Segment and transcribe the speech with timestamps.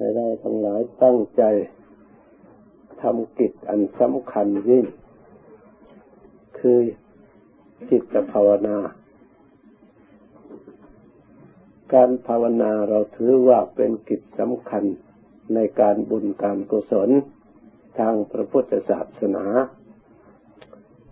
[0.00, 1.42] ให้เราทั้งหลายตั้งใจ
[3.02, 4.84] ทำกิจอันสำคัญยิ่ง
[6.58, 6.78] คือ
[7.90, 8.78] จิตภาวนา
[11.92, 14.84] การภาวนาเราถือว่าเป็นกิจสำคัญ
[15.54, 17.10] ในการบุญการกุศล
[17.98, 19.44] ทางพระพุทธศาสนา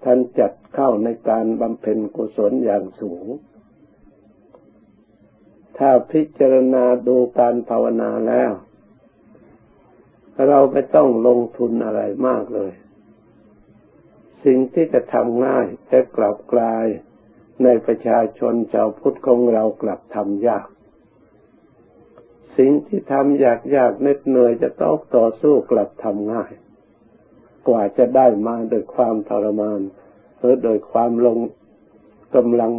[0.04, 3.26] ท่านจัดเข้าในการบำเพ็ญกุศลอย่างสูง
[5.78, 8.52] ถ้าพิจารณาดูการภาวนาแล้ว
[10.48, 12.72] เราไม่ต้องลงทุนอะไรมากเลย
[14.44, 16.86] สิ่งที่จะทำง่ายแต่กลับกลาย
[17.62, 20.66] ในประชาชนชาวพุทธของเรากลับทำยาก
[22.58, 26.52] สิ่งที่ทำยากยากเหน็ดเหนื่อยจะต้องต่อสู้กลับทำง่าย
[27.68, 29.80] กว่าจะได้มาโดยความทรมาน
[30.38, 31.38] หรือโดยความลง
[32.36, 32.72] กำลัง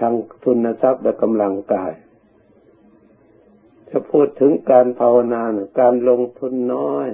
[0.00, 1.92] ทางทุนทรัพย์และกำลังกาย
[3.90, 5.42] จะพูดถึงการภาวนา
[5.80, 7.08] การลงทุนน้อย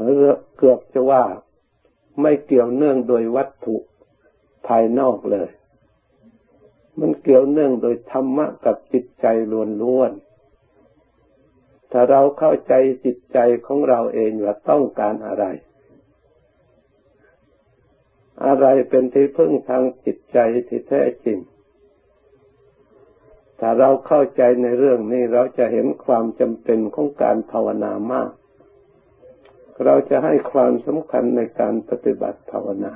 [0.00, 0.24] หรือ
[0.56, 1.24] เกือบจะว่า
[2.22, 3.76] ไม่เกี่ยวเนื่องโดยวัตถุ
[4.66, 5.50] ภายนอกเลย
[7.00, 9.26] มันเกี่ยวเนื่องโดยธรรมะกับจิตใจ
[9.82, 12.72] ล้วนๆ ถ้าเราเข้าใจ
[13.04, 15.44] จิตใจของเราเองว่าต้องการอะไร
[18.46, 21.38] อะไรเป็นที่พึ่งทางจิตใจที่แท้จริง
[23.60, 28.30] ถ้าเราเข้าใจในเรื่องนี้เราจะเห็นความจำเป็นของการภาวนามาก
[29.84, 32.94] เราจะให้ความสำคัญในการปฏิบัติภาวนา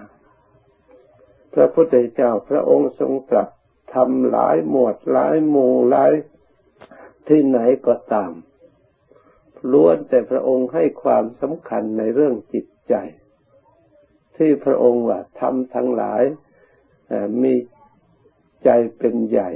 [1.54, 3.48] พระพุทธเจ้าพระองค์ทรงตรัส
[3.94, 6.12] ทำหลายหมวดหลายหมู่หลาย
[7.28, 8.32] ที่ไหนก็ตาม
[9.72, 12.94] ล้วนแต่พระองค์ให้ความสำคัญในเรื่องจิตใจ
[14.36, 16.22] ที่พระองค์ว่าทำทั้งหลาย
[17.42, 17.54] มี
[18.64, 19.50] ใจเป็นใหญ่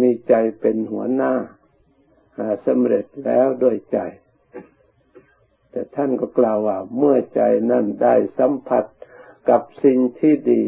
[0.00, 1.32] มีใจเป็นหัวหน้า
[2.66, 3.98] สำเร็จแล้วด้วยใจ
[5.70, 8.84] แต่ท่านก็กล่าวว่า เมื่อใจนั่นได้สัมผัส
[9.48, 10.64] กับสิ่งที่ดี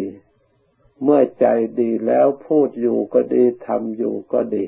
[1.05, 1.47] เมื่อใจ
[1.81, 4.67] ดีแล้วพูดอยู่ก็ดีทำอยู่ก็ดี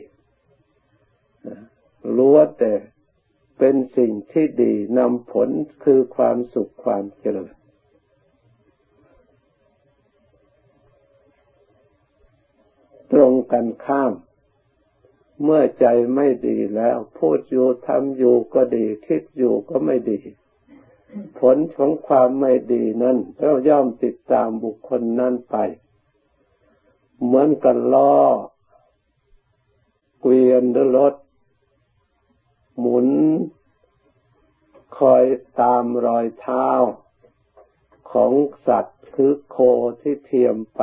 [2.16, 2.72] รู้วแต่
[3.58, 5.48] เป็นสิ่งที่ดีนำผล
[5.84, 7.54] คือความสุขความเจริญ
[13.12, 14.12] ตรงกันข้าม
[15.42, 20.20] เมื่อใจไม่ดีแล้ว พูดอยู่ทำอยู่ก็ดี คิดอยู่ก็ไม่ดี
[21.38, 25.56] ผลของความไม่ดีนั้นเราย่อมติดตามบุคคลนั้นไป
[27.22, 28.16] เหมือนกันล้อ
[30.20, 31.14] เกวียนหรือรถ
[32.78, 33.08] หมุน
[34.98, 35.24] คอย
[35.60, 36.68] ตามรอยเท้า
[38.12, 38.32] ของ
[38.66, 39.56] สัตว์คือโค
[40.00, 40.82] ที่เทียมไป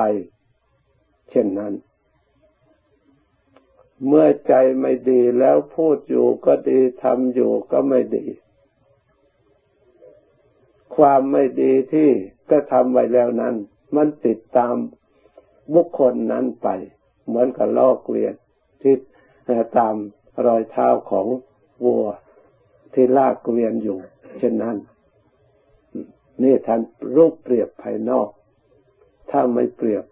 [1.30, 1.74] เช่นนั้น
[4.08, 8.26] เมื่อใจไม่ดีแล้วพูดอยู่ก็ดีทำอยู่ก็ไม่ดี
[10.96, 12.10] ความไม่ดีที่
[12.50, 13.56] ก็ทำไว้แล้วนั้น
[13.96, 14.76] มันติดตาม
[15.74, 16.68] บุคคลนั้นไป
[17.26, 18.34] เหมือนกับลอกเกวียน
[18.82, 18.96] ที่
[19.78, 19.96] ตาม
[20.46, 21.28] รอยเท้าของ
[21.86, 22.06] วัว
[22.94, 24.00] ที่ลากเกวียนอยู่
[24.38, 24.78] เช่นนั้น
[26.44, 26.82] นี่ท่าน
[27.16, 28.30] รูปเปรียบภายนอก
[29.32, 30.04] ถ้าไม่เปรียบ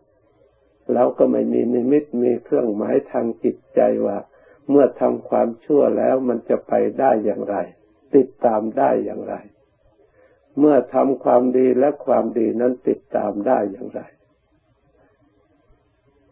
[0.94, 4.18] แล้วก็ไม่มีนิมิตมีเครื่องหมายทางจิตใจว่า
[4.70, 7.56] เมื่อทำความชั่วแล้วมันจะไปได้อย่างไร
[8.16, 9.36] ติดตามได้อย่างไร
[10.60, 14.02] เมื่อทำความดีและความดีนั้นติดตามได้อย่างไร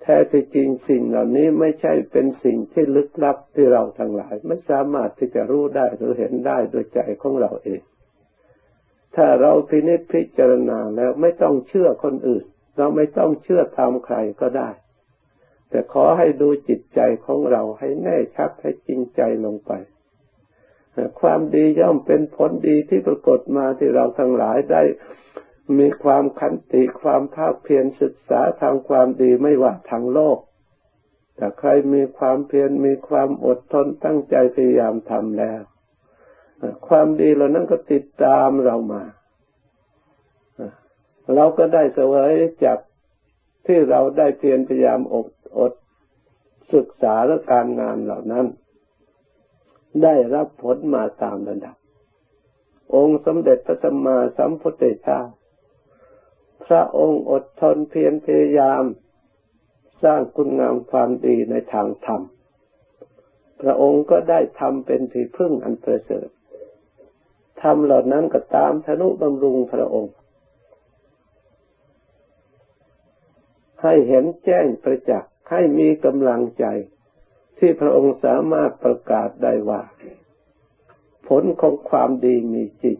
[0.01, 7.81] แท้ที่จริงสิ่งเหล่านี้ไม่ใช่เป็นสิ่งที่ลึกลับที่เราทั้งหลาย ไม่สามารถที่จะรู้ได้หรือเห็นได้โดยใจของเราเอง
[9.16, 12.45] ถ้าเราพินิจพิจารณาแล้วไม่ต้องเชื่อคนอื่น
[12.78, 14.70] เราไม่ต้องเชื่อตามใครก็ได้
[15.70, 19.72] แต่ขอให้ดูจิตใจของเราให้แน่ชัดให้จริงใจลงไป
[21.22, 24.82] ความดีย่อมเป็นผลดีที่ปรากฏมาที่เราทั้งหลายได้
[25.80, 30.40] มีความขันติความภาคเพียรศึกษาทางความดีไม่ว่าทางโลก
[31.36, 35.62] แต่ใครมีความเพียรมีความอดทนตั้งใจพยายามทำแล้ว
[36.88, 39.04] ความดีเหล่านั้นก็ติดตามเรามา
[41.35, 42.33] เราก็ได้เสวย
[42.63, 42.79] จาก
[43.65, 45.27] ที่เราได้เพียรพยายามอด
[45.59, 45.74] อด
[46.74, 48.45] ศึกษาและการงานเหล่านั้น
[50.03, 51.75] ได้รับผลมาตามระดับ
[52.95, 55.21] องค์สมเด็จพระสัมมาสัมพุทธเจ้า
[56.65, 58.83] พระองค์อดทนเพียรพยายาม
[60.03, 62.21] สร้างคุณงามความดีในทางธรรม
[63.62, 66.27] พระองค์ก็ได้ทำเป็นที่พึ่งอันประเสริฐ
[67.62, 70.13] ทำเหล่านั้นก็ตามธนุบำรุงพระองค์
[73.83, 76.65] ให้เห็นแจ้งประจักษ์ให้มีกำลังใจ
[77.57, 79.81] ที่พระองค์สามารถประกาศได้ว่า
[81.27, 83.00] ผลของความดีมีจริง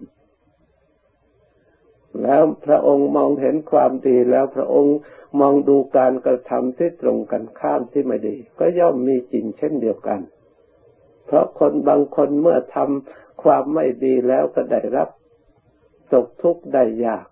[2.24, 4.98] แล้วพระองค์มองเห็นความดีแล้วพระองค์
[5.40, 10.20] มองดูการกระทำที่ตรงกันข้ามที่ไม่ดี ก็ย่อมมีจริงเช่นเดียวกัน
[11.26, 15.10] เพราะคนบางคนเมื่อทำความไม่ดีแล้วก็ได้รับ
[16.14, 17.28] ตกทุกข์ได้ยาก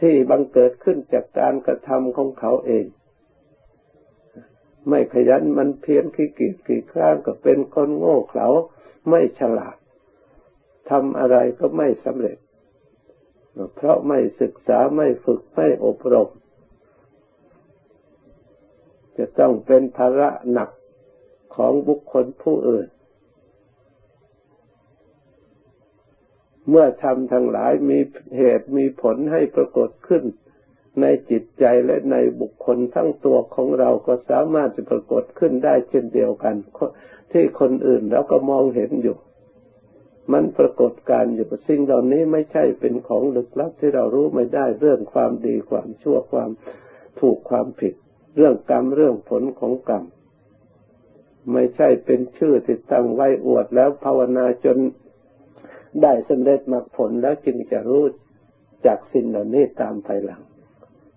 [0.00, 2.86] ที่บังเกิดขึ้นจากการกระทำของเขาเอง
[4.88, 8.48] ไม่ขยันมันเพียรขี้เกียจขี้คร้านก็เป็นคนโง่เขลา
[9.08, 9.76] ไม่ฉลาด
[10.90, 12.38] ทำอะไรก็ไม่สำเร็จ
[13.74, 16.28] เพราะไม่ศึกษาไม่ฝึกไม่อบรม
[19.18, 20.70] จะต้องเป็นภาระหนัก
[21.56, 22.88] ของบุคคลผู้อื่น
[26.68, 27.98] เมื่อทำทั้งหลายมี
[28.38, 30.24] เหตุมีผลให้ปรากฏขึ้น
[31.00, 36.56] ในจิตใจและในบุคคลทั้งตัวของเราก็สามารถจะปรากฏขึ้นได้เช่นเดียวกัน
[37.32, 39.16] ที่คนอื่นเราก็มองเห็นอยู่
[40.32, 46.50] มันปรากฏการอยู่สิ่งเหล่านี้ไม่ใช่เป็นของลึกลับที่เรารู้ไม่ได้เรื่องความดีความชั่วความ
[47.20, 47.94] ถูกความผิด
[48.36, 50.04] เรื่องกรรมเรื่องผลของกรรม
[51.52, 54.78] ไม่ใช่เป็นชื่อที่ตั้งไว้อวดแล้วภาวนาจน
[56.02, 58.04] ได้สำเร็จมรรคผลแล้วจึงจะรู้
[58.86, 60.42] จากสิ่งเหล่านี้ตามภายหลัง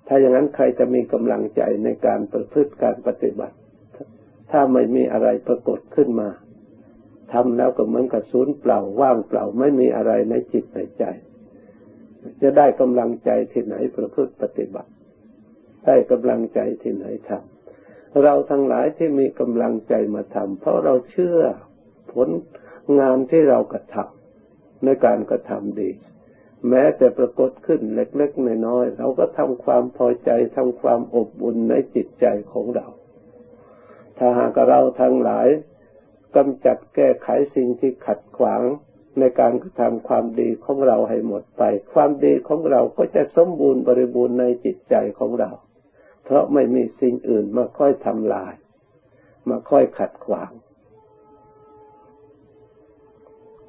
[0.08, 3.56] ถ้าอย่างนั้นใครจะมีกำลังใจในการประพฤติการปฏิบัติ
[4.52, 6.30] ถ้าไม่มีอะไรปรากฏขึ้นมา
[7.34, 11.04] ทำแล้วก็เหมือนกับศูนย์เปล่าว่างเปล่าไม่มีอะไรในจิตในใจ
[12.42, 14.92] จะได้กำลังใจที่ไหนประพฤติปฏิบัติ
[15.86, 21.40] ได้กำลังใจที่ไหนทำเราทั้งหลายที่มีกำลังใจมาทำเพราะเราเชื่อ
[22.14, 22.30] ผล
[23.00, 24.17] งานที่เรากระทำ
[24.84, 25.92] ในการกระทำดี
[26.70, 32.88] แม้แต่ปรากฏขึ้นเล็กๆน้อยๆเราก็ทำความพอใจทำความอบอุ่นในจิตใจของเรา
[34.18, 35.48] ถ้าหากเราทั้งหลาย
[36.36, 38.62] กำจัดแก้ไขสิ่งที่ขัดขวาง
[39.20, 41.64] ในการกระทำความดีของเราให้หมดไป
[41.94, 45.52] ความดีของเราก็จะสมบูรณ์บริบูรณ์ในจิตใจของเรา
[46.24, 48.54] เพราะไม่มีสิ่งอื่นมาค่อยทำลาย
[49.50, 50.52] มาค่อยขัดขวาง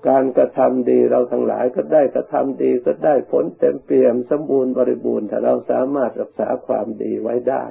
[0.06, 7.64] การกระทำดีเราทั้งหลายก็ได้กระทำดีก็ได้ผลเต็มเปี่ยมสมบูรณ์บริบูรณ์ถ้าเราสามารถรักษาความดีไว้ได้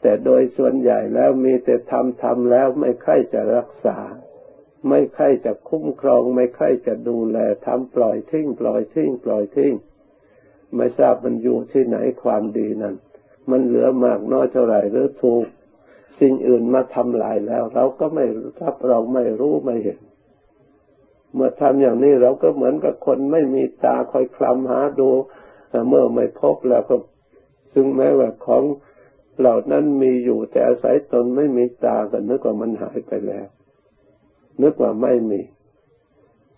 [0.00, 3.98] แต่โดยส่วนใหญ่แล้วมีแต่ทำทำแล้วไม่ค่อยจะรักษา
[4.88, 9.74] ไม่ค่อยจะคุ้มครอง ไม่ค่อยจะดูแลทำปล่อยทิ้งปล่อยทิ้งปล่อยทิ้ง
[10.76, 12.94] ไม่ทราบมันอยู่ที่ไหนความดีนั้น
[13.50, 15.44] มันเหลือมากน้อยเท่าไหร่หรือถูก
[16.20, 18.24] สิ่งอื่นมาทำลายแล้ว เราก็ไม่
[18.58, 20.00] ถ้าเราไม่รู้ไม่เห็น
[21.34, 25.08] เมื่อทำอย่างนี้เราก็เหมือนกับคนไม่มีตาคอยคลำหาดู
[25.88, 26.96] เมื่อไม่พบแล้วก็
[27.74, 28.64] ซึ่งแม้ว่าของ
[29.38, 33.46] เหล่านั้นมีอยู่แต่อาศัยตนไม่มีตาก็นึกว่ามันหายไปแล้ว
[34.62, 35.40] นึกว่าไม่มี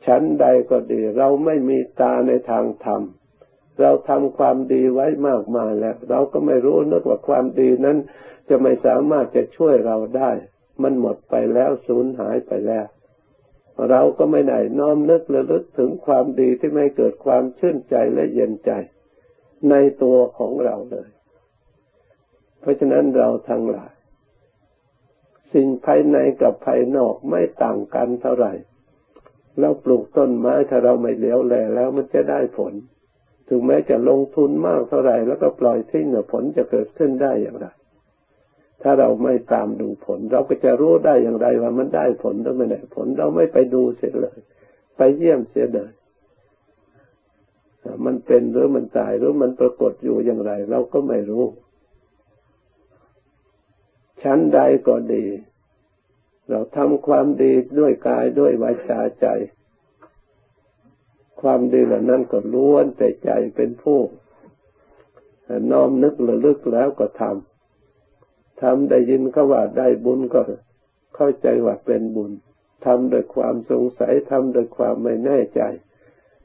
[0.06, 3.02] ชั้นใดก็ดี เราไม่มีตาในทางธรรม
[3.81, 7.96] เราทำความดีไว้มากมายแล้ว เราก็ไม่รู้นึกว่าความดีนั้น
[8.49, 10.31] จะไม่สามารถจะช่วยเราได้
[10.82, 12.87] มันหมดไปแล้วสูญหายไปแล้ว
[13.90, 18.70] เราก็ไม่ได้น้อมนึกระลึกถึงความดีที่ไม่เกิดความชื่นใจและเย็นใจ
[19.70, 21.08] ในตัวของเราเลย
[22.61, 23.93] เพราะฉะนั้นเราทั้งหลาย
[25.52, 28.52] สิ่งภายในกับภายนอกไม่ต่างกันเท่าไหร่
[29.61, 32.75] เราปลูกต้นไม้ถ้าเราไม่เลี้ยวแลแล้วมันจะได้ผล
[33.49, 37.66] ถึงแม้จะลงทุนมากเท่าไหร่ แล้วก็ปล่อยทิ้งผลจะเกิดขึ้นได้อย่างไร
[38.83, 44.38] ถ้าเราไม่ตามดูผล เราก็จะรู้ได้อย่างไรว่ามันได้ผลหรือไม่ได้ผล เราไม่ไปดูเสียเลย
[44.97, 45.90] ไปเยี่ยมเสียเลย
[48.04, 51.45] มันเป็นหรือมันตายหรือมันปรากฏอยู่อย่างไร เราก็ไม่รู้
[54.23, 55.26] ชั้นใดก็ดี
[56.49, 59.26] เราทำความดีด้วยกายด้วยวาจาใจ
[61.40, 64.00] ความดีเหล่านั้นก็ล้วนแต่ใจเป็นผู้
[65.71, 67.56] น้อมนึกระลึกแล้วก็ทำ
[68.63, 70.41] ทำได้ยินก็ว่าได้บุญก็
[71.15, 72.33] เข้าใจว่าเป็นบุญ
[72.85, 75.63] ทำโดยความสงสัยทำโดยความไม่แน่ใจ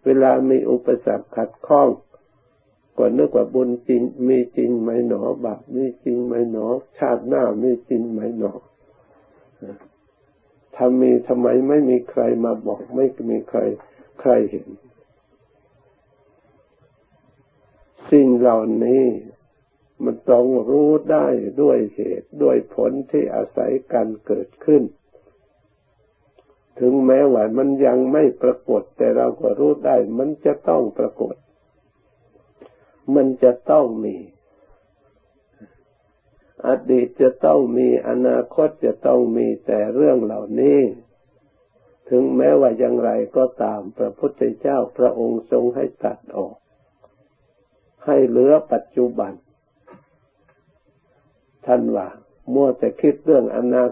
[0.05, 1.89] เวลามีอุปสรรคขัดข้อง
[2.97, 6.65] ก็นึกว่าบุญจริงมีจริงไหมหนอบาปมีจริงไหมหนอ
[6.97, 8.53] ชาติหน้ามีจริงไหมหนอ
[10.75, 13.59] ถ้ามีทำไมไม่มีใครมาบอกไม่มีใคร
[14.19, 14.67] ใครเห็น
[18.11, 19.03] สิ่งเหล่านี้
[20.03, 21.27] มันต้องรู้ได้
[21.61, 24.83] ด้วยเหตุด้วยผลที่อาศัยการเกิดขึ้น
[26.79, 31.35] ถึงแม้ว่ามันยังไม่ปรากฏ แต่เราก็รู้ได้ มันจะต้องปรากฏ
[33.15, 34.17] มันจะต้องมี
[36.67, 40.79] อดีตจะต้องมีอนาคตจะต้องมีแต่เรื่องเหล่านี้
[42.09, 46.55] ถึงแม้ว่าอย่างไรก็ตามพระพุทธเจ้าพระองค์ทรงให้ตัดออก
[48.05, 49.33] ให้เหลือปัจจุบัน
[51.67, 52.07] ท่านว่า
[52.53, 53.83] มัวแต่คิดเรื่องอนา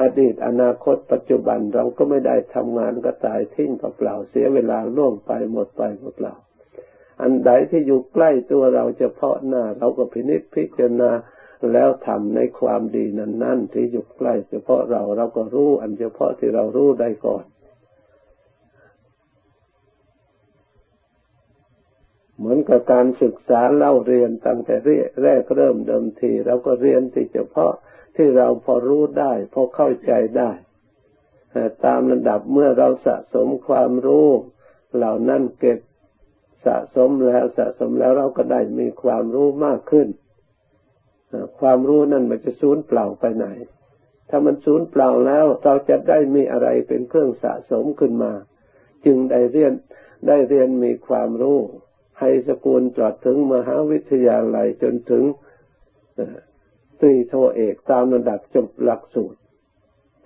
[0.00, 6.34] อดีตอนาคตปัจจุบันเราก็ไม่ได้ทำงานก็ตายทิ้งเปล่าเสียเวลาล่วงไปหมดไปหมดเปล่า
[7.22, 11.10] อันใดที่อยู่ใกล้ตัวเราเฉพาะหน้า เราก็พินิจพิจารณา
[11.72, 17.44] แล้วทำในความดีนั้นนั่นที่อยู่ใกล้เฉพาะเราเราก็รู้อันเฉพาะที่เรารู้ได้ก่อน
[22.38, 24.76] เหมือนกับการศึกษาเล่าเรียนตั้งแต่
[25.22, 27.72] แรกเริ่มเดิมทีเราก็เรียนที่เฉพาะ
[28.16, 30.50] ที่เราพอรู้ได้พอเข้าใจได้
[31.84, 34.28] ตามระดับเมื่อเราสะสมความรู้
[34.96, 35.78] เหล่านั้นเก็บ
[36.66, 40.08] สะสมแล้วสะสมแล้วเราก็ได้มีความรู้มากขึ้น
[41.60, 43.46] ความรู้นั่นมันจะสูญเปล่าไปไหน
[44.28, 48.32] ถ้ามันสูญเปล่าแล้วเราจะได้มีอะไรเป็นเครื่องสะสมขึ้นมา
[49.04, 49.72] จึงได้เรียน
[50.28, 51.58] ได้เรียนมีความรู้
[52.22, 55.24] ให้สกุลจอดถึงมหาวิทยาลัยจนถึง
[57.00, 59.38] ตรีโทเอกตามระดับจบหลักสูตร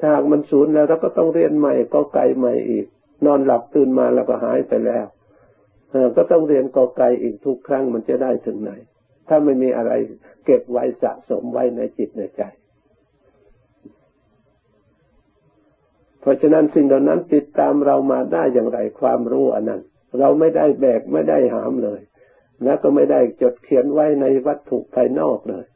[0.00, 2.86] ถ้ามันสูญแล้วเราก็ต้องเรียนใหม่ก็ไกลใหม่อีก
[3.26, 5.06] นอนหลับตื่นมาแล้วก็หายไปแล้ว
[6.16, 8.72] ก็ต้องเรียนกอไก่อีกทุกครั้งมันจะได้ถึงไหน
[9.28, 9.92] ถ้าไม่มีอะไร
[10.44, 12.42] เก็บไว้สะสมไว้ในจิตในใจ
[16.20, 19.82] เพราะฉะนั้นสิ่งเหล่านั้นติดตามเรามาได้อย่างไรความรู้อันนั้น
[20.20, 22.00] เราไม่ได้แบกไม่ได้หามเลย
[22.62, 25.66] แล้วก็ไม่ได้จดเขียนไว้ในวัตถุภายนอกเลย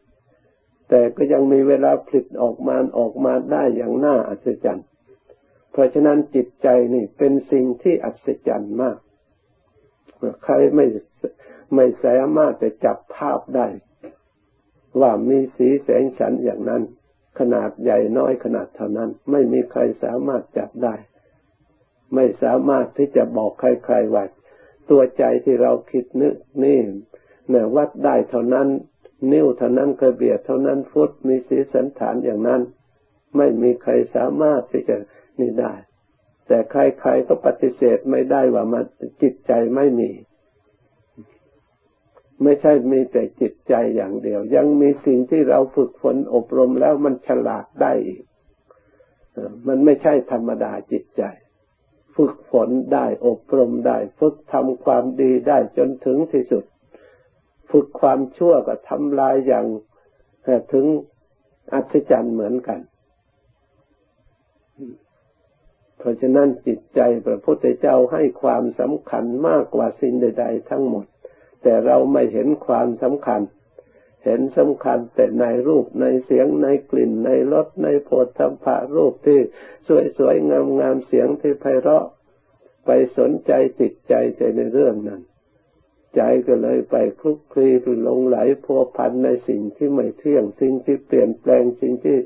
[0.89, 4.87] แต่ก็ยังมีเวลาผลิตออกมาออกมาได้อย่างน่าอัศจรรย์
[5.73, 8.99] เพราะฉะนั้นจิตใจนี่เป็นสิ่งที่อัศจรรย์มาก
[10.45, 10.87] ใครไม่
[11.75, 13.69] ไม่สามารถจะจับภาพได้
[15.01, 16.83] ว่ามีสีแสงสันอย่างนั้น
[17.39, 20.95] ขนาดใหญ่น้อยขนาดเท่านั้น ไม่มีใครสามารถจับได้
[22.15, 24.25] ไม่สามารถที่จะบอกใครๆว่า
[24.91, 26.79] ตัวใจที่เราคิดนึกนี่
[27.49, 28.69] เนี่ยวัดได้เท่านั้น
[29.33, 32.63] นิ้วเท่านั้นกระเบียดเท่านั้นฟุตมีสีสันฐานอย่างนั้น
[33.37, 34.97] ไม่มีใครสามารถที่จะ
[35.41, 35.75] นี่ได้
[36.47, 38.85] แต่ใครๆก็ปฏิเสธไม่ได้ว่ามัน
[39.23, 40.11] จิตใจไม่มี
[42.43, 48.23] ไม่ใช่มีแต่จิตใจอย่างเดียว ยังมีสิ่งที่เราฝึกฝนอบรมแล้วมันฉลาดได้อีก
[49.67, 51.23] มันไม่ใช่ธรรมดาจิตใจ
[52.17, 56.65] ฝึกฝนได้อบรมได้ ฝึกทำความดีได้จนถึงที่สุด
[57.71, 59.67] ฝึกความชั่วก็ทำลายอย่าง
[60.73, 60.87] ถึง
[61.73, 62.81] อัศจรรย์เหมือนกัน
[65.99, 71.07] เพราะฉะนั้นจิตใจพระพุทธเจ้าให้ความสำคัญมากกว่าสิ่งใด ๆ ทั้งหมด
[71.63, 73.41] แต่เราไม่เห็นความสำคัญ
[74.25, 79.41] เห็นสำคัญแต่ในรูปในเสียงในกลิ่นในรสในโผฏฐัพพะรูปที่
[80.19, 80.51] สวยๆ
[80.81, 82.07] งามๆเสียงที่ไพเราะ
[82.87, 85.21] ไปสนใจติดใจใจในเรื่องนั้น
[86.17, 92.17] ใจก็เลยไปคลุกคลีไปหลงไหลพัวพันในสิ่งที่ไม่เที่ยงสิ่งที่เปลี่ยนแปลงสิ่งที่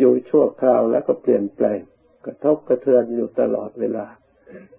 [0.00, 1.80] อยู่ชั่วคราวแล้วก็เปลี่ยนแปลง
[2.24, 4.06] กระทบกระเทือนอยู่ตลอดเวลา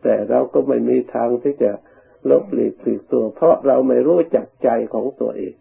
[0.04, 1.72] แต่เราก็ไม่มีทางที่จะ
[2.30, 5.54] ลบหลีกปลีกตัว เพราะเราไม่รู้จักใจของตัวเอง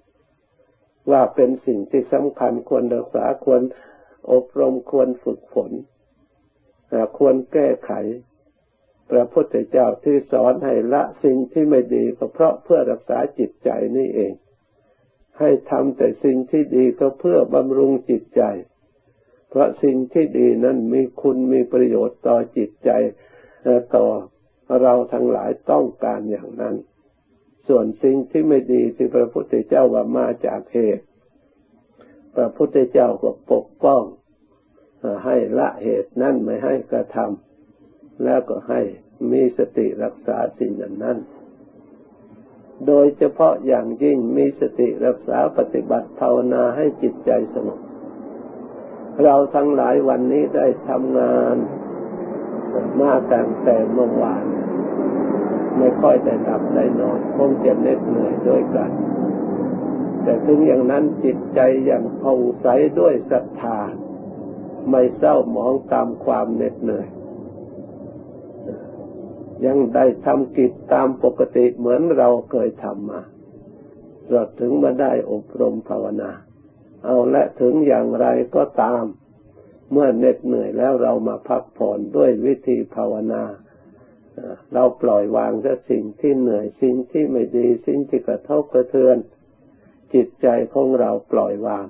[1.10, 3.62] ว่าเป็นสิ่งที่สำคัญควรรักษาควร
[4.32, 5.72] อบรมควรฝึกฝน
[7.18, 7.92] ควรแก้ไข
[9.10, 14.32] พระพุทธเจ้าที่สอนให้ละสิ่งที่ไม่ดีก็เพราะเพื่อรักษาจิตใจนี่เอง
[15.38, 18.42] ให้ทำแต่สิ่งที่ดีก็เพื่อบำรุงจิตใจ
[19.50, 22.90] เพราะสิ่งที่ดีนั้นมีคุณมีประโยชน์ต่อจิตใจ
[23.96, 24.06] ต่อ
[24.82, 26.74] เราทั้งหลายต้องการอย่างนั้น
[27.68, 31.04] ส่วนสิ่งที่ไม่ดีที่พระพุทธเจ้าว่ามาจากเหตุ
[32.36, 34.02] พระพุทธเจ้าก็ปกป้อง
[35.24, 38.80] ให้ละเหตุนั้นไม่ให้กระทำแล้วก็ให้
[39.30, 41.18] มีสติรักษาสิ่งนั้นนั้น
[42.86, 47.80] โดยเฉพาะอย่างยิ่งมีสติรักษาปฏิบัติภาวนาให้จิตใจสงบ
[49.24, 51.56] เราทั้งหลายวันนี้ได้ทำงาน
[53.00, 54.44] มาตั้งแต่เมื่อวาน
[55.78, 58.90] ไม่ค่อยได้หลับได้นอนคงจะเหน็ดเหนื่อยด้วยกัน
[60.22, 62.66] แต่ถึงอย่างนั้นจิตใจยังผ่องใส
[63.00, 63.78] ด้วยศรัทธา
[64.90, 67.08] ไม่เศร้าหมองตามความเหน็ดเหนื่อย
[69.66, 73.20] ยังได้ทำกิจตามปกติเหมือนเราเคยทำมา
[74.30, 76.30] จนถึงมาได้อบรมภาวนา
[77.04, 79.04] เอาและถึงอย่างไรก็ตาม
[79.92, 83.42] เมื่อเหน็ดเหนื่อยแล้วเรามาพักผ่อนด้วยวิธีภาวนา
[84.74, 89.16] เราปล่อยวางแต่สิ่งที่เหนื่อยสิ่งที่ไม่ดีสิ่งที่กระทบกระเทือน
[90.14, 91.86] จิตใจของเราปล่อยวาง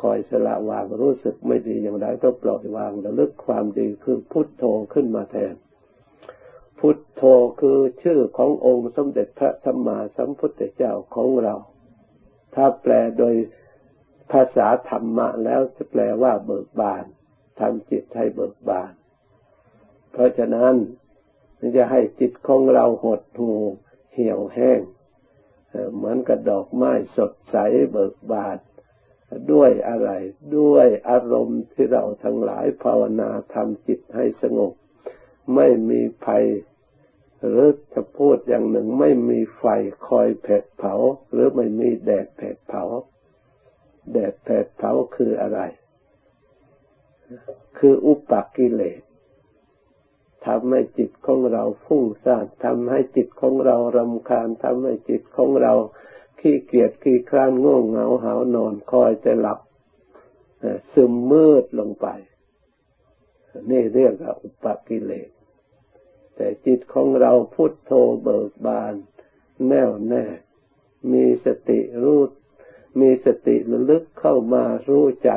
[0.00, 5.54] คอยสละวางรู้สึกไม่ดีอย่างไรก็ปล่อยวางระลึกความดีคือพุทโธขึ้นมาแทน
[6.78, 7.22] พุทโธ
[7.60, 11.54] คือชื่อขององค์สมเด็จพระธรรมาสัมพุทธเจ้าของเรา
[12.54, 13.34] ถ้าแปลโดย
[14.32, 17.04] ภาษาธรรมะแล้วจะแปลว่าเบิกบาน
[17.58, 18.92] ทำจิตให้เบิกบาน
[20.12, 20.74] เพราะฉะนั้น
[21.76, 23.52] จะให้จิตของเราหดหู
[24.12, 24.80] เหี่ยวแห้ง
[25.94, 27.56] เหมือนกับดอกไม้สดใส
[27.92, 28.58] เบิกบาน
[29.52, 30.10] ด้วยอะไร
[30.58, 34.72] ด้วยอารมณ์ที่เราทั้งหลายภาวนาทำจิตให้สงบ
[35.54, 36.44] ไม่มีภัย
[37.40, 39.64] หรือจะพูดอย่างหนึ่งไม่มีไฟ
[40.08, 40.94] คอยเผดเผา
[41.32, 42.84] หรือไม่มีแดดเผดเผา
[44.12, 45.60] แดดเผดเผาคืออะไร
[47.78, 49.00] คืออุปกิเลส
[50.46, 55.72] ทำให้จิตของเราฟุ้งซ่านทำให้จิตของเรารำคาญทำให้จิตของเรา
[56.40, 59.58] ขี้เกียจขี้คร้านง่วงเหงาหานอนคอยจะหลับ
[60.92, 62.06] ซึมมืดลงไป
[63.70, 65.30] นี่เรียกว่าอุปกิเลส
[66.36, 68.94] แต่จิตของเราพุทโธเบิกบาน
[69.68, 70.24] แน่วแน่
[71.12, 72.20] มีสติรู้
[73.00, 75.30] มีสติระลึกเข้ามารู้ใจ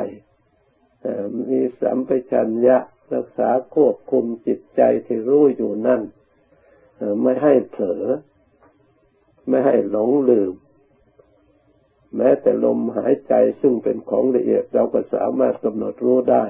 [1.50, 2.78] มีสัมปชัญญะ
[3.14, 6.02] รักษาควบคุมจิตใจที่รู้อยู่นั่น
[7.22, 8.04] ไม่ให้เผลอ
[9.48, 10.52] ไม่ให้หลงลืม
[12.16, 16.44] แม้แต่ลมหายใจซึ่งเป็นของละเอียดเราก็สามารถกำหนดรู้ได้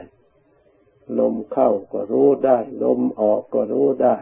[1.21, 4.17] ลมเข้าก็รู้ได้ ลมออกก็รู้ได้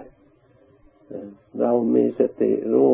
[1.61, 2.91] เรามีสติรู้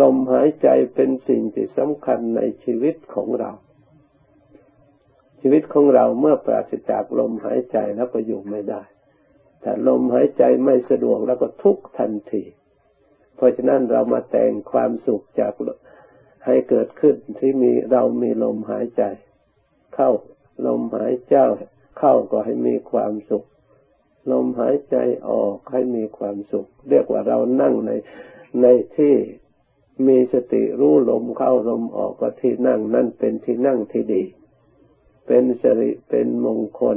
[0.00, 3.50] ลมหายใจเป็นสิ่งที่สำคัญในชีวิตของเรา
[5.40, 8.82] ชีวิตของเราเมื่อปราศจากลมหายใจแล้วก็อยู่ไม่ได้
[9.60, 12.42] แต่ลมหายใจไม่สะดวกแล้วก็ทุกทันที
[13.36, 15.52] เพราะฉะนั้นเรามาแต่งความสุขจาก
[16.46, 19.02] ให้เกิดขึ้นที่มีเรามีลมหายใจ
[19.94, 20.10] เข้า
[20.66, 21.36] ลมหายใจ
[21.98, 23.44] เข้าก็ให้มีความสุข
[24.32, 24.96] ลมหายใจ
[25.30, 27.90] ออกให้มีความสุข เรียกว่าเรานั่งใน
[28.62, 29.14] ในที่
[30.06, 34.24] มีสติรู้ลมเข้าลมออกก็ที่นั่งนั่นเป็นที่นั่งที่ดี
[35.28, 36.96] เป็นสิริเป็นมงคล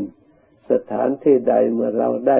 [0.71, 2.39] สถานที่ใดเมื่อเราได้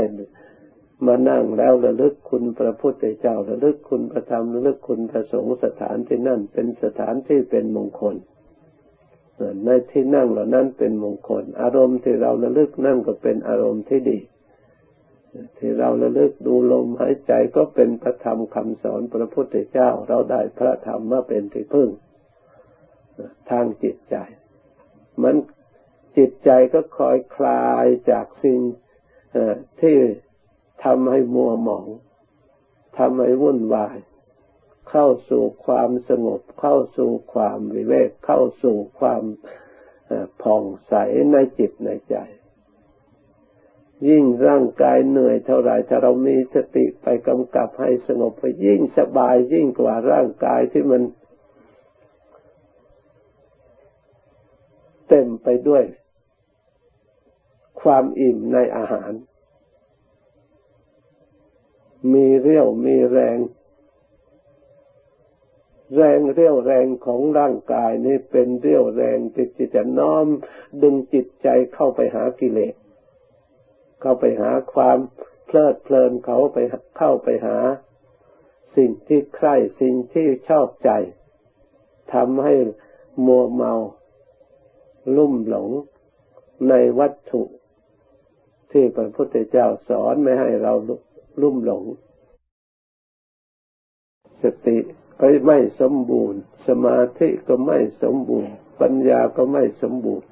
[1.06, 8.16] มานั่งแล้วระลึกคุณพระพุทธเจ้าระลึกคุณพระธรรมระลึกคุณพระสงฆ์สถานที่นั่น เป็นสถานที่เป็นมงคล
[9.66, 14.20] ในที่นั่งเหล่านั้นเป็นมงคล อารมณ์ที่เราระลึกนั่นก็เป็นอารมณ์ที่ดี
[15.58, 21.90] ที่เราระลึกดูลมหายใจก็เป็นพระธรรมคำสอนพระพุทธเจ้า เราได้พระธรรมมาเป็นที่พึ่ง
[23.50, 24.16] ทางจิตใจ
[25.24, 25.36] มัน
[26.18, 28.60] จิตใจก็คอยคลายจากสิ่ง
[29.82, 29.98] ที่
[30.84, 31.88] ทำให้มัวหมอง
[32.98, 33.98] ทำให้วุ่นวาย
[34.90, 39.24] เข้าสู่ความสงบ เข้าสู่ความวิเวกเข้าสู่ความ
[40.42, 40.94] ผ่องใส
[41.32, 42.16] ในจิตในใจ
[44.10, 51.02] ยิ่งร่างกายเหนื่อยเท่าไรถ้าเรามีสติไปกำกับให้สงบไปยิ่งสบายยิ่งกว่าร่างกายที่มัน
[55.10, 55.84] เต็มไปด้วย
[57.82, 59.12] ความอิ่มในอาหาร
[62.14, 63.38] มีเรี่ยวมีแรง
[65.96, 70.26] แรงเรี่ยวแรงของร่างกายนี่เป็นเรี่ยวแรงที่จะน้อม
[70.82, 72.76] ดึงจิตใจเข้าไปหากิเลส
[74.02, 74.98] เข้าไปหาความ
[75.46, 76.58] เพลิดเพลินเขาไป
[76.98, 77.58] เข้าไปหา
[78.76, 80.92] สิ่งที่ใคร่สิ่งที่ชอบใจ
[82.14, 82.54] ทำให้
[83.26, 83.74] มัวเมา
[85.16, 85.70] ลุ่มหลง
[86.70, 87.44] ในวัตถุ
[88.72, 90.74] ที่พระพุทธเจ้าสอนไม่ให้เรา
[91.42, 91.84] ลุ่มหลง
[94.44, 94.78] สติ
[95.20, 100.28] ก็ไม่สมบูรณ์ สมาธิก็ไม่สมบูรณ์ ปัญญาก็ไม่สมบูรณ์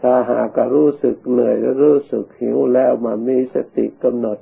[0.00, 4.38] ถ้าหากรู้สึกเหนื่อยรู้สึกหิวแล้วมามีสติกำหนด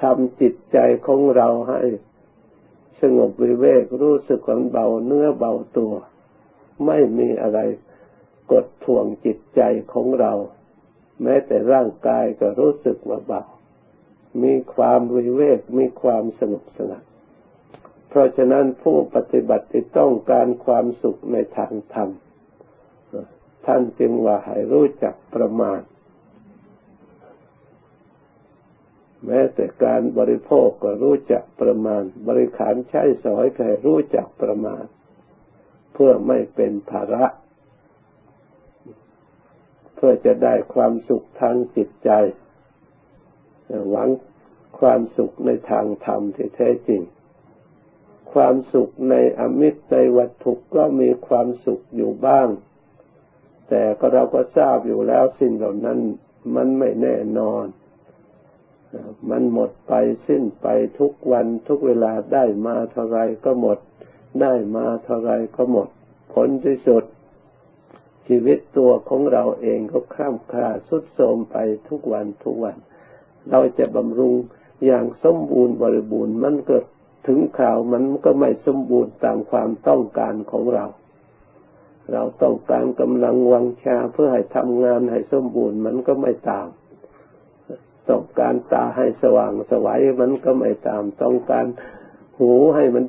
[0.00, 1.80] ทำจิตใจของเราให้
[3.00, 5.92] สงบวิเวกรู้สึกความเบาเนื้อเบาตัว
[6.86, 7.58] ไม่มีอะไร
[8.52, 9.60] กดท่วงจิตใจ
[9.92, 10.32] ของเรา
[11.22, 13.42] แม้แต่ร่างกายก็รู้สึกว่าเบา
[14.42, 17.04] มีความวิเวกมีความสงบสงัด
[18.08, 19.66] เพราะฉะนั้นผู้ปฏิบัติ
[19.98, 22.08] ต้องการความสุขในทางธรรม
[23.66, 25.80] ท่านจึงว่าให้รู้จักประมาณ
[29.26, 34.84] แม้แต่การบริโภคก็รู้จักประมาณ บริขารใช้สอยก็ให้รู้จักประมาณ
[35.92, 37.24] เพื่อไม่เป็นภาระ
[39.94, 42.10] เพื่อจะได้ความสุขทางจิตใจ
[43.90, 44.08] หวัง
[44.80, 47.02] ความสุขในทางธรรมที่แท้จริง
[48.32, 52.48] คความสุขในอมิตรในวัตถุก็มีความสุขอยู่บ้าง
[53.68, 55.98] แต่ก็เราก็ทราบอยู่แล้วสิ่งเหล่านั้น
[56.54, 57.66] มันไม่แน่นอน
[59.30, 59.92] มันหมดไป
[60.26, 60.66] สิ้นไป
[60.98, 63.78] ทุกวันทุกเวลาได้มาเท่าไรก็หมด
[64.40, 65.88] ได้มาเท่าไรก็หมด
[66.34, 67.04] ผลที่สุด
[68.28, 71.56] ชีวิตตัวของเราเองก็คร่ำคร่าสุดโทมไป
[71.88, 72.76] ทุกวันทุกวัน
[73.50, 74.34] เราจะบำรุง
[74.84, 76.84] อย่างสมบูรณ์บริบูรณ์มันกิด
[77.26, 80.84] ถึงข่าวมันก็ไม่สมบูรณ์ตามความต้องการของเรา
[82.12, 86.68] เราต้องการกำลังวังชาเพื่อให้ทำงานให้สมบูรณ์มันก็ไม่ตาม
[88.08, 91.66] ต้องการตาให้สว่างสวัยมันก็ไม่ตาม ต้องการ
[92.38, 93.04] หูให้มัน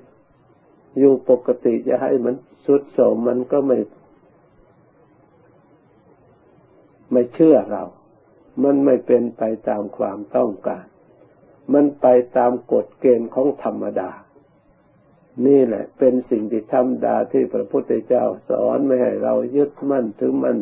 [0.97, 3.77] อยู่ปกติจะให้มันสุดโสมมันก็ไม่
[7.11, 7.83] ไม่เชื่อเรา
[8.63, 10.85] มันไม่เป็นไปตามความต้องการ
[11.73, 14.11] มันไปตามกฎเกณฑ์ของธรรมดา
[15.45, 20.57] นี่แหละ เป็นสิ่งที่ธรรมดาที่พระพุทธเจ้าสอนไม่ให้เรายึดมั่นถือมัน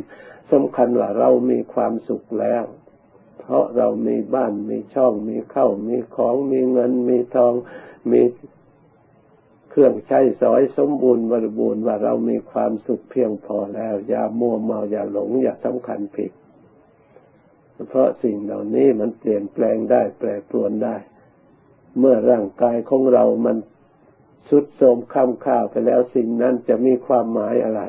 [0.51, 2.63] สำคัญว่าเรามีความสุขแล้ว
[3.39, 7.53] เพราะเรามีบ้านมีช่องมีเข้ามีของมีเงินมีทอง
[8.11, 8.21] มี
[9.73, 16.31] เครื่องใช้สอยสมบูรณ์บริบูรณ์ว่าเรามีความสุขเพียงพอแล้ว อย่ามัวเมาอย่าหลง อย่าสำคัญผิด
[17.89, 20.95] เพราะสิ่งเหล่านี้มันเปลี่ยนแปลงได้ แปรปรวนได้
[21.99, 23.57] เมื่อร่างกายของเรามัน
[24.49, 27.81] สุดโทมค้ำค่าวไปแล้วสิ่งนั้นจะมีความหมายอะไร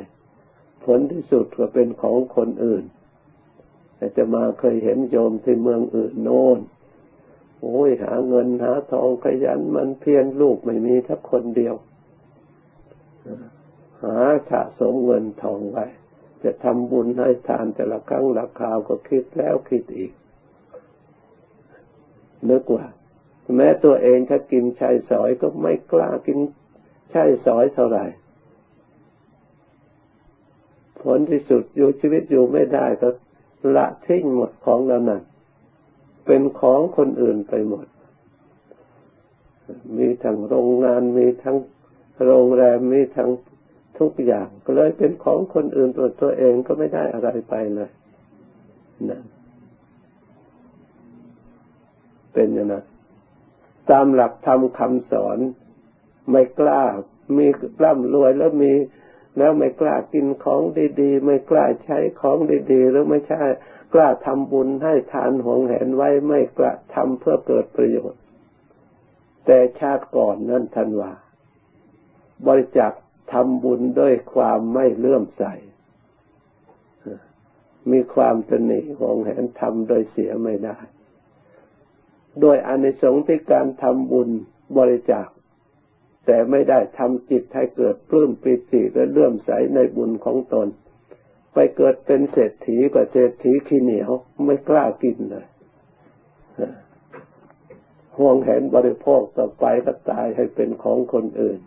[0.85, 2.85] ผลที่สุดก็เป็นของคนอื่น
[3.97, 6.59] แต่จะมาเคยเห็นโยมที่เมืองอื่นโน่น
[7.62, 11.75] โอ้ยหาเงินหาทองขยันมันเพียรลูกไม่มีทักคนเดียว
[14.03, 14.18] หา
[14.51, 15.85] สะสมเงินทองไว้
[16.42, 20.12] จะทำบุญให้ทานแต่ละครั้งละคราวก็คิดแล้วคิดอีก
[22.51, 22.87] นึกว่า
[23.57, 26.38] แม้ตัวเองถ้ากินชายสอยก็ไม่กล้ากิน
[27.12, 28.05] ชายสอยเท่าไหร่
[31.03, 33.09] ผลที่สุดอยู่ชีวิตอยู่ไม่ได้ก็
[33.77, 35.22] ละทิ้งหมดของเรานั้น
[36.26, 37.87] เป็นของคนอื่นไปหมด
[39.98, 41.56] มีทั้งโรงงานมีทั้ง
[42.24, 43.30] โรงแรมมีทั้ง
[43.98, 47.90] ทุกอย่าง ก็เลยเป็นของคนอื่นตัวตัวเองก็ไม่ได้อะไรไปเลย
[49.11, 49.20] นะ
[52.32, 52.85] เป็นอย่างนั้น
[53.90, 55.38] ตามหลักธรรมคำสอน
[56.30, 56.82] ไม่กล้า
[57.38, 57.46] มี
[57.78, 58.72] กล้ำรวยแล้วมี
[59.38, 60.62] แล้วไม่กล้ากินของ
[61.00, 62.37] ดีๆ ไม่กล้าใช้ของ
[62.72, 63.42] ดีๆหรือไม่ใช่
[63.92, 68.20] กล้าทำบุญให้ทานหวงแหนไว้ไม่กล้าทำเพื่อเกิดประโยชน์
[69.46, 71.12] แต่ชาติก่อนนั่นท่านว่า
[72.46, 72.92] บริจาค
[73.33, 75.44] ทำบุญด้วยความไม่เลื่อมใส
[77.90, 80.76] มีความตนีของแหนทำโดยเสียไม่ได้
[82.40, 84.28] โดยอานิสงส์ที่การทำบุญ
[84.78, 85.28] บริจาค
[86.26, 90.68] แต่ไม่ได้ทำจิตให้เกิดปลื้มปิติและเลื่อมใสในบุญของตน
[91.54, 94.10] ไปเกิดเป็นเศรษฐีกับเศรษฐีขี้เหนียว
[94.44, 95.46] ไม่กล้ากินเลย
[98.18, 101.60] ห่วงเห็นบริโภคต่อไปก็ตายให้เป็นของคนอื่น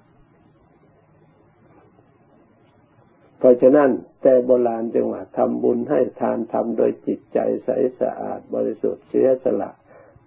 [3.38, 3.90] เพราะฉะนั้น
[4.22, 7.70] แต่โบราณจึงหว่าทำบุญให้ทานทำโดยจิตใจใส
[8.00, 9.72] สะอาดบริสุทธิ์เสียสละ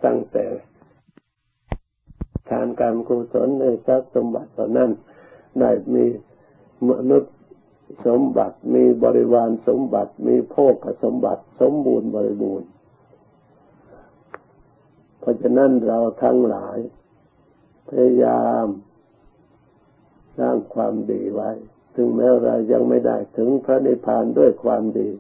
[0.05, 0.45] ตั้งแต่
[2.51, 4.91] ทานการกุศลในทรัพย์สมบัติตอนนั้น
[5.61, 6.05] ได้มี
[6.91, 7.35] มนุษย์
[8.07, 10.75] สมบัติมีบริวารสมบัติมีโภค
[11.05, 12.69] สมบัติสมบูรณ์บริบูรณ์
[15.21, 16.79] เพราะฉะนั้นเราทั้งหลาย
[17.89, 18.67] พยายาม
[20.39, 21.51] สร้างความดีไว้
[21.95, 25.11] ถึงแม้เรายังไม่ได้ถึงพระนิพพานด้วยความดี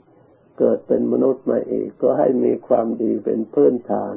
[0.58, 4.16] เกิดเป็นมนุษย์มาอีก ก็ให้มีความดีเป็นพื้นฐาน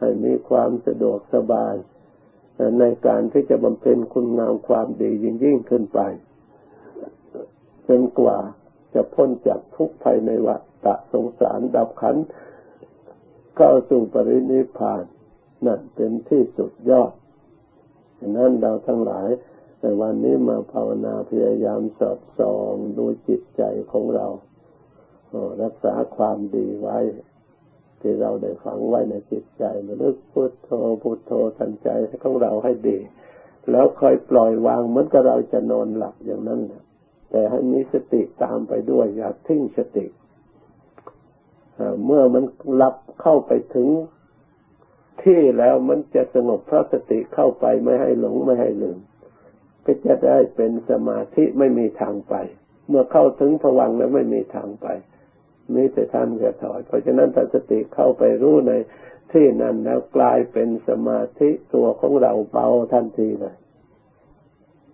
[0.00, 1.74] ให้มีความสะดวกสบาย
[2.80, 6.00] ในการที่จะบำเพ็ญคุณงามความดียิ่งยิ่งขึ้นไป
[7.88, 8.38] จนกว่า
[8.94, 12.16] จะพ้นจากทุกภัยในวัฏสงสารดับขัน
[13.56, 15.02] เข้าสู่ปรินิพพาน
[15.66, 17.12] นั่นเป็นที่สุดยอด
[18.18, 19.28] ดังนั้นเราทั้งหลาย
[19.80, 24.26] แต่วันนี้มาภาวนาพยายามสอดส่องดูจิตใจของเรา
[25.62, 26.98] รักษาความดีไว้
[28.00, 30.70] ที่เราได้ฝังไว้ในจิตใจระลึกพุทโธ
[31.02, 31.88] พุทโธทันใจ
[32.22, 32.98] ของเราให้ดี
[33.70, 36.60] แล้วค่อยปล่อยวางเหมือนกับเราจะนอนหลับอย่างนั้น
[37.30, 40.06] แต่ให้มีสติตามไปด้วย อย่าทิ้งสติ
[42.04, 43.88] เมื่อมันหลับเข้าไปถึง
[45.22, 48.98] ที่แล้วมันจะสงบเพราะสติเข้าไปไม่ให้หลงไม่ให้ลืม
[49.84, 52.34] ก็จะได้เป็นสมาธิไม่มีทางไป
[52.88, 54.86] เมื่อเข้าถึงผวังแล้วไม่มีทางไป
[55.74, 58.72] มีแต่ท่านจะถอย เพราะฉะนั้นถ้าสติเข้าไปรู้ใน
[59.32, 63.56] ที่นั้นแล้วกลายเป็นสมาธิตัวของเราเบาทันทีเลย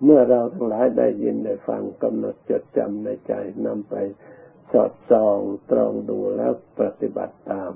[0.04, 3.32] เมื่อเราทั้งหลายได้ยินได้ฟังกำหนดจดจำในใจ
[3.66, 3.94] นำไป
[4.72, 5.38] สอดส่อง
[5.70, 7.72] ตรองดูแล้วปฏิบัติตาม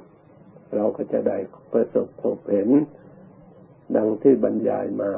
[0.75, 1.39] เราก็จะได้
[1.73, 2.71] ประสบพบเห็น
[3.97, 5.12] ดังที่บรรยายมา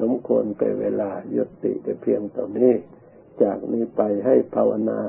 [0.00, 2.72] สมควรไปเวลายุติแต่เพียงตอนนี้
[3.42, 5.00] จากนี้ไปให้ภาวนา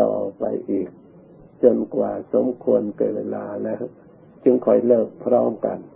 [0.00, 0.88] ต่อไปอีก
[1.62, 3.82] จนกว่าสมควรเกินเวลาแล้ว
[4.44, 5.78] จึงค่อยเลิกพร้อมกัน